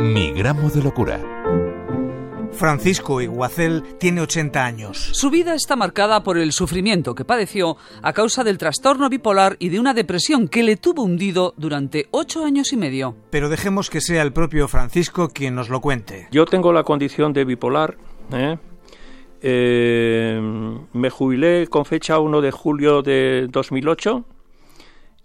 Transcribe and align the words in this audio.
Mi 0.00 0.30
gramo 0.30 0.70
de 0.70 0.80
locura. 0.80 1.20
Francisco 2.52 3.20
Iguacel 3.20 3.82
tiene 3.98 4.20
80 4.20 4.64
años. 4.64 4.96
Su 4.96 5.28
vida 5.28 5.56
está 5.56 5.74
marcada 5.74 6.22
por 6.22 6.38
el 6.38 6.52
sufrimiento 6.52 7.16
que 7.16 7.24
padeció 7.24 7.76
a 8.00 8.12
causa 8.12 8.44
del 8.44 8.58
trastorno 8.58 9.08
bipolar 9.08 9.56
y 9.58 9.70
de 9.70 9.80
una 9.80 9.94
depresión 9.94 10.46
que 10.46 10.62
le 10.62 10.76
tuvo 10.76 11.02
hundido 11.02 11.52
durante 11.56 12.06
ocho 12.12 12.44
años 12.44 12.72
y 12.72 12.76
medio. 12.76 13.16
Pero 13.30 13.48
dejemos 13.48 13.90
que 13.90 14.00
sea 14.00 14.22
el 14.22 14.32
propio 14.32 14.68
Francisco 14.68 15.30
quien 15.30 15.56
nos 15.56 15.68
lo 15.68 15.80
cuente. 15.80 16.28
Yo 16.30 16.44
tengo 16.44 16.72
la 16.72 16.84
condición 16.84 17.32
de 17.32 17.44
bipolar. 17.44 17.96
¿eh? 18.32 18.56
Eh, 19.42 20.40
me 20.92 21.10
jubilé 21.10 21.66
con 21.66 21.84
fecha 21.84 22.20
1 22.20 22.40
de 22.40 22.52
julio 22.52 23.02
de 23.02 23.48
2008 23.50 24.24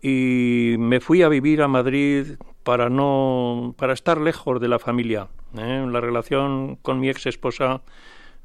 y 0.01 0.75
me 0.79 0.99
fui 0.99 1.21
a 1.21 1.29
vivir 1.29 1.61
a 1.61 1.67
Madrid 1.67 2.37
para 2.63 2.89
no 2.89 3.75
para 3.77 3.93
estar 3.93 4.19
lejos 4.19 4.59
de 4.59 4.67
la 4.67 4.79
familia. 4.79 5.27
¿eh? 5.57 5.85
La 5.89 6.01
relación 6.01 6.77
con 6.81 6.99
mi 6.99 7.09
ex 7.09 7.25
esposa 7.25 7.81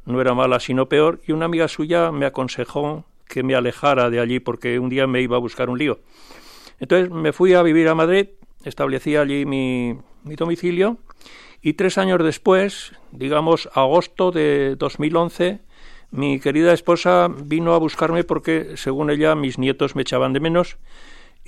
no 0.04 0.20
era 0.20 0.34
mala, 0.34 0.60
sino 0.60 0.88
peor, 0.88 1.20
y 1.26 1.32
una 1.32 1.46
amiga 1.46 1.68
suya 1.68 2.10
me 2.12 2.26
aconsejó 2.26 3.04
que 3.26 3.42
me 3.42 3.54
alejara 3.54 4.10
de 4.10 4.20
allí 4.20 4.40
porque 4.40 4.78
un 4.78 4.88
día 4.88 5.06
me 5.06 5.20
iba 5.20 5.36
a 5.36 5.40
buscar 5.40 5.68
un 5.68 5.78
lío. 5.78 6.00
Entonces 6.80 7.10
me 7.10 7.32
fui 7.32 7.54
a 7.54 7.62
vivir 7.62 7.88
a 7.88 7.94
Madrid, 7.94 8.28
establecí 8.64 9.16
allí 9.16 9.44
mi, 9.44 9.98
mi 10.24 10.34
domicilio 10.34 10.98
y 11.60 11.74
tres 11.74 11.98
años 11.98 12.22
después, 12.22 12.92
digamos 13.12 13.68
agosto 13.74 14.30
de 14.30 14.76
2011, 14.76 15.60
mi 16.10 16.40
querida 16.40 16.72
esposa 16.72 17.28
vino 17.28 17.74
a 17.74 17.78
buscarme 17.78 18.24
porque, 18.24 18.76
según 18.76 19.10
ella, 19.10 19.34
mis 19.34 19.58
nietos 19.58 19.94
me 19.94 20.02
echaban 20.02 20.32
de 20.32 20.40
menos 20.40 20.78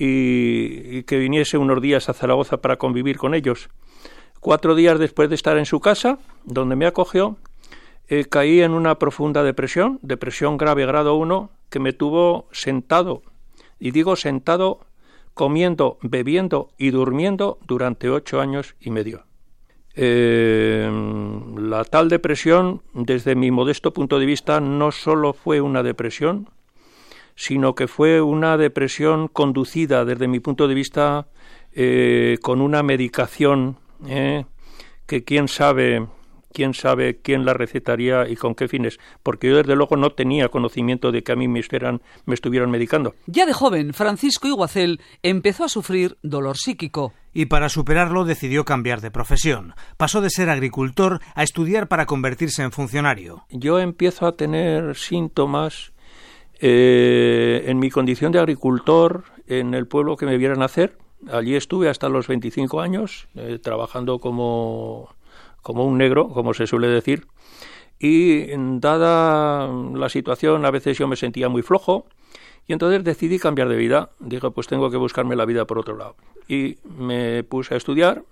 y, 0.03 1.03
que 1.03 1.19
viniese 1.19 1.59
unos 1.59 1.83
días 1.83 2.09
a 2.09 2.15
Zaragoza 2.15 2.63
para 2.63 2.77
convivir 2.77 3.19
con 3.19 3.35
ellos. 3.35 3.69
Cuatro 4.41 4.75
días 4.75 4.99
después 4.99 5.29
de 5.29 5.35
estar 5.35 5.59
en 5.59 5.67
su 5.67 5.81
casa, 5.81 6.19
donde 6.45 6.75
me 6.75 6.87
acogió, 6.87 7.37
eh, 8.09 8.25
caí 8.25 8.63
en 8.63 8.73
una 8.73 8.99
profunda 8.99 9.43
depresión, 9.43 9.99
depresión 10.01 10.57
grave 10.57 10.87
grado 10.87 11.17
1, 11.17 11.51
que 11.69 11.81
me 11.81 11.93
tuvo 11.93 12.49
sentado, 12.51 13.23
y 13.79 13.91
digo 13.91 14.17
sentado, 14.17 14.81
comiendo, 15.35 15.99
bebiendo 16.01 16.71
y 16.79 16.91
durmiendo 16.91 17.59
durante 17.67 18.09
ocho 18.09 18.41
años 18.41 18.77
y 18.81 18.91
medio. 18.91 19.25
Eh, 19.95 20.91
la 21.59 21.85
tal 21.85 22.09
depresión, 22.09 22.81
desde 22.95 23.35
mi 23.35 23.51
modesto 23.51 23.93
punto 23.93 24.19
de 24.19 24.25
vista, 24.25 24.61
no 24.61 24.93
solo 24.93 25.35
fue 25.35 25.61
una 25.61 25.83
depresión, 25.83 26.49
sino 27.41 27.75
que 27.75 27.89
fue 27.89 28.21
una 28.21 28.59
depresión 28.59 29.27
conducida 29.27 30.05
desde 30.05 30.29
mi 30.29 30.41
punto 30.41 30.69
de 30.69 30.75
vista 30.75 31.27
eh, 31.73 32.37
con 32.43 32.61
una 32.61 32.83
medicación 32.83 33.79
eh, 34.07 34.45
que 35.07 35.25
quién 35.25 35.49
sabe 35.49 36.07
quién 36.53 36.75
sabe 36.75 37.23
quién 37.23 37.47
la 37.47 37.55
recetaría 37.55 38.29
y 38.29 38.37
con 38.37 38.55
qué 38.55 38.69
fines, 38.69 38.99
porque 39.23 39.49
yo 39.49 39.57
desde 39.57 39.75
luego 39.75 39.97
no 39.97 40.11
tenía 40.11 40.51
conocimiento 40.51 41.13
de 41.13 41.23
que 41.23 41.33
a 41.33 41.37
mí 41.37 41.49
me, 41.49 41.63
me 42.27 42.35
estuvieran 42.35 42.71
medicando. 42.71 43.15
Ya 43.27 43.47
de 43.47 43.55
joven, 43.55 43.95
Francisco 43.95 44.47
Iguacel 44.47 45.01
empezó 45.23 45.65
a 45.65 45.71
sufrir 45.71 46.19
dolor 46.23 46.59
psíquico. 46.59 47.15
Y 47.33 47.47
para 47.47 47.71
superarlo 47.71 48.27
decidió 48.27 48.67
cambiar 48.67 49.01
de 49.01 49.13
profesión. 49.13 49.75
Pasó 49.97 50.21
de 50.21 50.29
ser 50.29 50.51
agricultor 50.51 51.21
a 51.35 51.43
estudiar 51.43 51.89
para 51.89 52.05
convertirse 52.05 52.63
en 52.65 52.73
funcionario. 52.73 53.47
Yo 53.49 53.79
empiezo 53.79 54.27
a 54.27 54.37
tener 54.37 54.97
síntomas 54.97 55.93
eh, 56.61 57.65
en 57.67 57.79
mi 57.79 57.91
condición 57.91 58.33
de 58.33 58.39
agricultor 58.39 59.25
en 59.47 59.73
el 59.73 59.87
pueblo 59.87 60.17
que 60.17 60.27
me 60.27 60.37
vieran 60.37 60.59
nacer. 60.59 60.97
Allí 61.31 61.55
estuve 61.57 61.89
hasta 61.89 62.09
los 62.09 62.29
25 62.29 62.81
años, 62.81 63.29
eh, 63.35 63.59
trabajando 63.63 64.19
como, 64.19 65.15
como 65.63 65.87
un 65.87 65.99
negro, 65.99 66.29
como 66.29 66.53
se 66.55 66.67
suele 66.67 66.89
decir. 66.89 67.27
Y 67.99 68.47
dada 68.79 69.69
la 69.95 70.09
situación, 70.09 70.65
a 70.65 70.71
veces 70.71 70.99
yo 70.99 71.09
me 71.09 71.17
sentía 71.17 71.49
muy 71.49 71.63
flojo. 71.63 72.07
Y 72.67 72.73
entonces 72.73 73.05
decidí 73.05 73.39
cambiar 73.39 73.69
de 73.69 73.77
vida. 73.77 74.11
Dije, 74.21 74.51
pues 74.51 74.67
tengo 74.67 74.91
que 74.91 74.97
buscarme 74.97 75.37
la 75.37 75.45
vida 75.45 75.67
por 75.67 75.79
otro 75.79 75.97
lado. 75.97 76.17
Y 76.47 76.77
me 76.85 77.43
puse 77.43 77.75
a 77.75 77.77
estudiar 77.77 78.23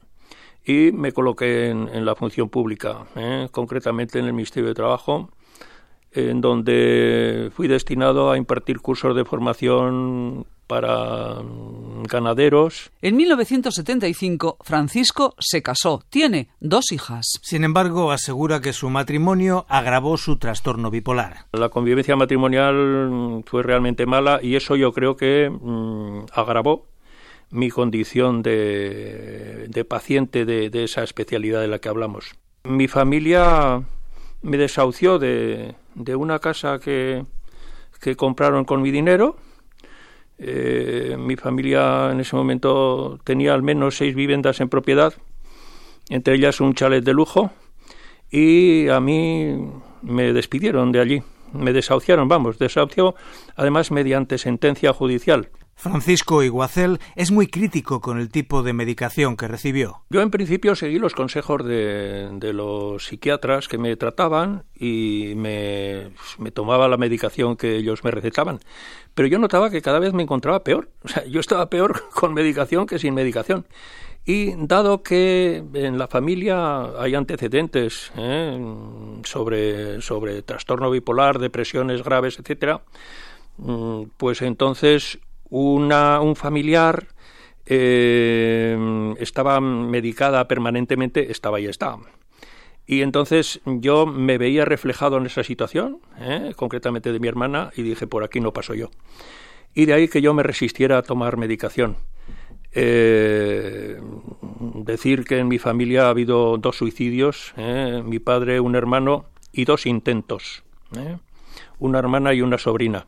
y 0.65 0.93
me 0.93 1.13
coloqué 1.13 1.71
en, 1.71 2.05
la 2.05 2.15
función 2.15 2.49
pública, 2.51 3.07
¿eh? 3.17 3.49
concretamente 3.51 4.19
en 4.19 4.27
el 4.27 4.33
Ministerio 4.35 4.69
de 4.69 4.75
Trabajo 4.75 5.31
en 6.13 6.41
donde 6.41 7.51
fui 7.55 7.69
destinado 7.69 8.31
a 8.31 8.37
impartir 8.37 8.81
cursos 8.81 9.15
de 9.15 9.25
formación 9.25 10.47
para 10.69 11.43
ganaderos. 12.05 12.93
En 13.03 13.17
1975, 13.17 14.59
Francisco 14.61 15.35
se 15.41 15.63
casó. 15.63 16.05
Tiene 16.11 16.51
dos 16.61 16.93
hijas. 16.93 17.27
Sin 17.43 17.65
embargo, 17.65 18.13
asegura 18.13 18.61
que 18.61 18.73
su 18.73 18.91
matrimonio 18.91 19.67
agravó 19.69 20.17
su 20.19 20.37
trastorno 20.37 20.91
bipolar. 20.91 21.47
La 21.53 21.71
convivencia 21.71 22.15
matrimonial 22.17 23.43
fue 23.47 23.63
realmente 23.63 24.07
mala 24.07 24.41
y 24.43 24.57
eso 24.57 24.77
yo 24.77 24.93
creo 24.93 25.17
que 25.17 25.51
mm, 25.51 26.27
agravó 26.33 26.87
mi 27.51 27.71
condición 27.71 28.43
de, 28.43 29.87
paciente 29.89 30.45
de, 30.45 30.69
de 30.69 30.85
esa 30.85 31.03
especialidad 31.03 31.63
de 31.63 31.69
la 31.69 31.79
que 31.79 31.89
hablamos. 31.89 32.37
Mi 32.65 32.89
familia 32.89 33.83
me 34.43 34.59
desahució 34.59 35.19
de, 35.19 35.75
de 35.99 36.17
una 36.17 36.39
casa 36.39 36.79
que, 36.79 37.25
que, 38.01 38.17
compraron 38.17 38.65
con 38.65 38.81
mi 38.81 38.91
dinero. 38.91 39.37
Eh, 40.39 41.17
mi 41.19 41.37
familia 41.37 42.11
en 42.13 42.21
ese 42.21 42.37
momento 42.37 43.19
tenía 43.25 43.55
al 43.55 43.63
menos 43.63 43.97
seis 43.97 44.15
viviendas 44.15 44.61
en 44.61 44.69
propiedad, 44.69 45.13
entre 46.09 46.37
ellas 46.37 46.61
un 46.61 46.75
chalet 46.75 47.05
de 47.05 47.13
lujo, 47.13 47.51
y 48.31 48.89
a 48.89 49.01
mí 49.01 49.59
me 50.03 50.33
despidieron 50.33 50.93
de 50.93 51.01
allí, 51.01 51.23
me 51.53 51.73
desahuciaron, 51.73 52.29
vamos, 52.29 52.59
desahució 52.59 53.17
además 53.57 53.91
mediante 53.91 54.39
sentencia 54.39 54.93
judicial. 54.93 55.49
Francisco 55.79 56.43
Iguacel 56.43 56.99
es 57.15 57.31
muy 57.31 57.47
crítico 57.47 58.01
con 58.01 58.19
el 58.19 58.31
tipo 58.31 58.65
de 58.65 58.73
medicación 58.73 59.37
que 59.37 59.47
recibió. 59.47 60.03
Yo 60.11 60.23
en 60.23 60.31
principio 60.31 60.75
seguí 60.75 60.99
los 60.99 61.15
consejos 61.15 61.65
de, 61.65 62.51
los 62.53 63.07
psiquiatras 63.07 63.69
que 63.69 63.79
me 63.79 63.95
trataban 63.95 64.65
y 64.75 65.35
me, 65.37 66.11
me, 66.39 66.51
tomaba 66.51 66.89
la 66.89 66.97
medicación 66.97 67.57
que 67.57 67.77
ellos 67.77 68.03
me 68.03 68.11
recetaban. 68.11 68.59
Pero 69.15 69.29
yo 69.29 69.39
notaba 69.39 69.71
que 69.71 69.81
cada 69.81 70.01
vez 70.01 70.13
me 70.13 70.25
encontraba 70.25 70.65
peor. 70.65 70.91
O 71.05 71.09
sea, 71.09 71.25
yo 71.27 71.39
estaba 71.39 71.71
peor 71.71 72.09
con 72.15 72.35
medicación 72.35 72.87
que 72.87 72.99
sin 72.99 73.15
medicación. 73.15 73.65
Y 74.27 74.55
dado 74.67 75.03
que 75.05 75.63
en 75.73 75.97
la 75.97 76.09
familia 76.09 77.01
hay 77.01 77.15
antecedentes 77.15 78.11
¿eh? 78.17 78.61
sobre, 79.23 80.03
sobre 80.03 80.43
trastorno 80.43 80.91
bipolar, 80.91 81.39
depresiones 81.39 82.03
graves, 82.03 82.39
etcétera, 82.39 82.83
mm, 83.57 84.03
pues 84.19 84.43
entonces 84.43 85.19
una, 85.51 86.21
un 86.21 86.37
familiar 86.37 87.07
eh, 87.71 89.15
estaba 89.19 89.61
medicada 89.61 90.49
permanentemente, 90.49 91.31
estaba 91.31 91.61
y 91.61 91.67
estaba. 91.67 92.01
Y 92.87 93.03
entonces 93.03 93.61
yo 93.67 94.07
me 94.07 94.39
veía 94.39 94.65
reflejado 94.65 95.19
en 95.19 95.27
esa 95.27 95.45
situación, 95.45 96.01
¿eh? 96.19 96.53
concretamente 96.57 97.13
de 97.13 97.21
mi 97.21 97.29
hermana, 97.29 97.71
y 97.77 97.83
dije, 97.83 98.07
por 98.07 98.25
aquí 98.25 98.41
no 98.41 98.55
paso 98.55 98.75
yo. 98.75 98.89
Y 99.75 99.85
de 99.85 99.93
ahí 99.93 100.09
que 100.09 100.23
yo 100.23 100.33
me 100.33 100.43
resistiera 100.43 100.97
a 100.97 101.03
tomar 101.03 101.37
medicación. 101.37 101.97
Eh, 102.73 104.01
decir 104.75 105.25
que 105.25 105.39
en 105.39 105.49
mi 105.49 105.59
familia 105.59 106.07
ha 106.07 106.11
habido 106.11 106.57
dos 106.57 106.77
suicidios, 106.77 107.53
mi 108.05 108.19
padre, 108.19 108.61
un 108.61 108.75
hermano 108.75 109.27
y 109.53 109.67
dos 109.67 109.85
intentos, 109.85 110.65
una 111.79 111.99
hermana 111.99 112.33
y 112.33 112.41
una 112.41 112.57
sobrina. 112.57 113.07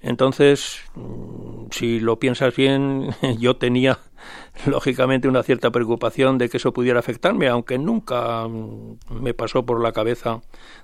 Entonces, 0.00 0.80
mm, 0.94 1.66
si 1.70 2.00
lo 2.00 2.18
piensas 2.18 2.54
bien, 2.54 3.10
yo 3.38 3.56
tenía 3.56 3.98
lógicamente 4.66 5.28
una 5.28 5.42
cierta 5.42 5.70
preocupación 5.70 6.38
de 6.38 6.48
que 6.48 6.58
eso 6.58 6.72
pudiera 6.72 6.98
afectarme, 6.98 7.48
aunque 7.48 7.78
nunca 7.78 8.46
mm, 8.46 8.98
me 9.20 9.34
pasó 9.34 9.64
por 9.64 9.82
la 9.82 9.92
cabeza 9.92 10.40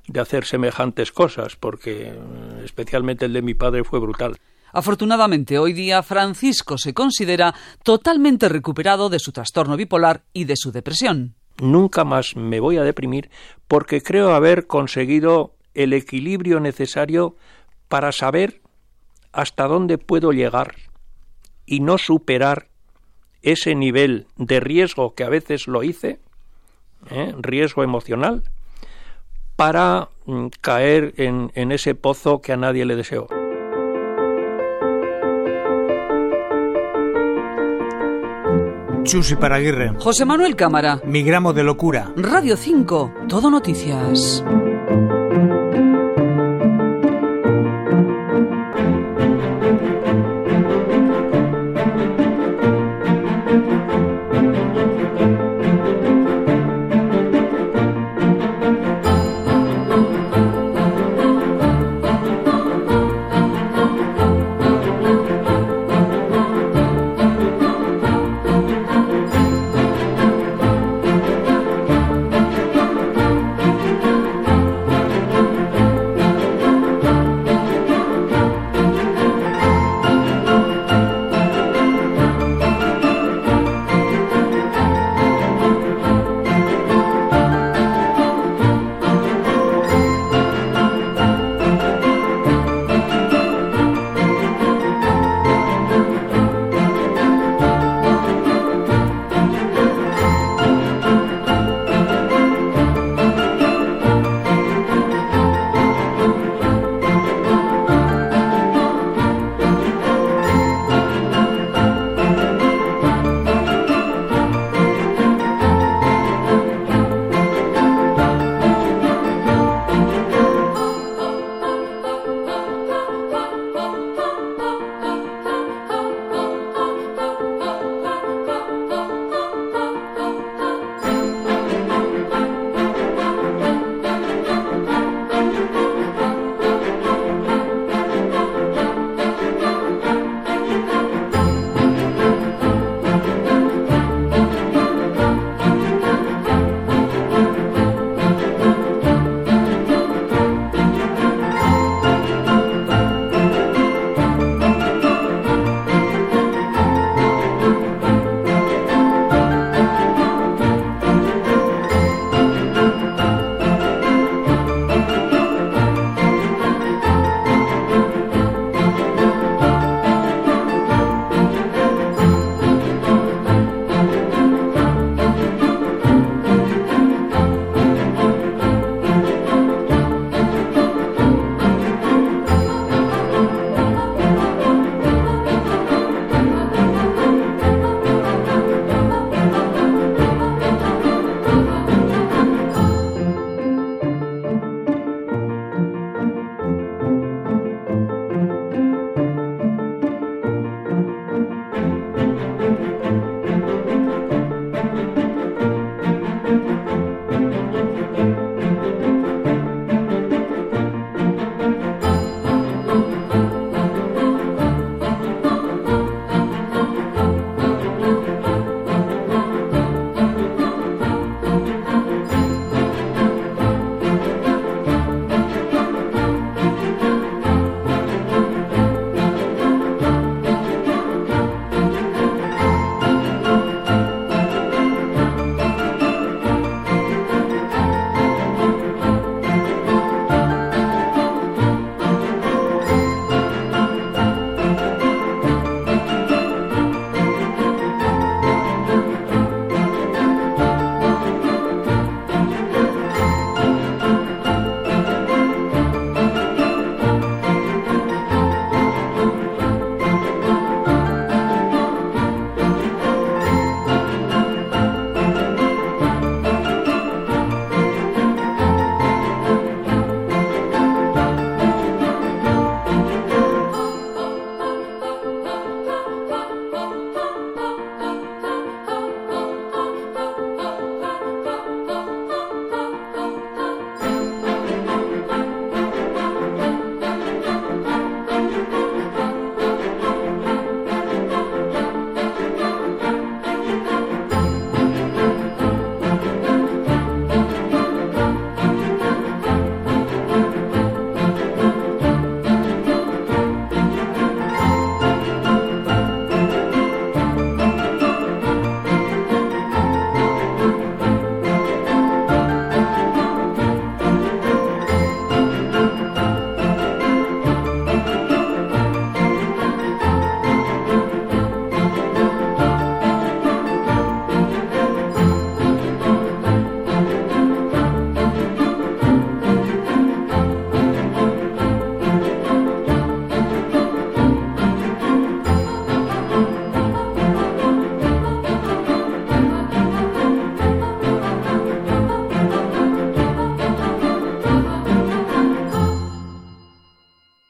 de 0.07 0.21
hacer 0.21 0.45
semejantes 0.45 1.13
cosas, 1.13 1.57
porque 1.57 2.13
mm, 2.13 2.65
especialmente 2.65 3.27
el 3.27 3.33
de 3.33 3.43
mi 3.43 3.55
padre 3.55 3.85
fue 3.85 4.01
brutal. 4.01 4.37
Afortunadamente, 4.73 5.57
hoy 5.59 5.73
día 5.73 6.03
Francisco 6.03 6.77
se 6.79 6.93
considera 6.93 7.55
totalmente 7.85 8.49
recuperado 8.49 9.09
de 9.09 9.21
su 9.21 9.31
trastorno 9.31 9.77
bipolar 9.77 10.25
y 10.33 10.45
de 10.45 10.57
su 10.57 10.73
depresión. 10.73 11.37
Nunca 11.63 12.03
más 12.03 12.35
me 12.35 12.59
voy 12.59 12.79
a 12.79 12.83
deprimir 12.83 13.31
porque 13.69 14.03
creo 14.03 14.35
haber 14.35 14.67
conseguido 14.67 15.55
el 15.75 15.93
equilibrio 15.93 16.59
necesario 16.59 17.37
para 17.89 18.11
saber 18.11 18.64
hasta 19.35 19.67
dónde 19.67 19.99
puedo 19.99 20.33
llegar 20.33 20.77
y 21.67 21.81
no 21.81 21.99
superar 21.99 22.69
ese 23.43 23.75
nivel 23.75 24.27
de 24.37 24.61
riesgo 24.61 25.15
que 25.15 25.25
a 25.25 25.29
veces 25.29 25.67
lo 25.67 25.83
hice, 25.83 26.21
¿eh? 27.11 27.35
riesgo 27.39 27.83
emocional, 27.83 28.43
para 29.57 30.09
mm, 30.25 30.47
caer 30.61 31.15
en, 31.17 31.51
en 31.55 31.73
ese 31.73 31.95
pozo 31.95 32.41
que 32.41 32.53
a 32.53 32.57
nadie 32.57 32.85
le 32.87 32.97
deseo. 32.97 33.29
Chus 39.05 39.35
Paraguirre. 39.35 39.93
José 39.99 40.25
Manuel 40.25 40.57
Cámara. 40.57 41.01
Mi 41.05 41.23
gramo 41.23 41.53
de 41.53 41.63
locura. 41.63 42.11
Radio 42.17 42.57
5, 42.57 43.13
todo 43.29 43.51
noticias. 43.51 44.43